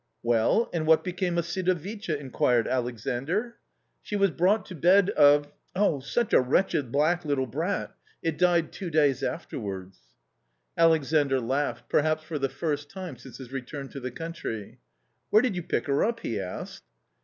[0.23, 3.49] "Well, and what became of Sidovicha?" inquired Alexandr.'•
[4.01, 5.47] She was brought to bed of....
[5.75, 7.93] oh, such a wretched black little brat!
[8.23, 9.99] it died two days afterwards."
[10.75, 14.79] Alexandr laughed, perhaps for the first time since his return to the country.
[15.29, 16.81] "Where did you pick her up?" he asked.